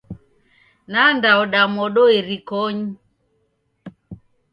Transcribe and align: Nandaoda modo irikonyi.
Nandaoda 0.91 1.61
modo 1.75 2.03
irikonyi. 2.19 2.87